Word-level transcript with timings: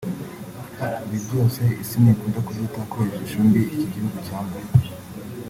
Ibi 1.05 1.17
byose 1.25 1.61
isi 1.83 1.95
ntikunda 2.01 2.39
kubyitaho 2.45 2.85
kubera 2.91 3.13
ishusho 3.23 3.39
mbi 3.47 3.61
iki 3.73 3.85
gihugu 3.93 4.17
cyambaye 4.25 4.67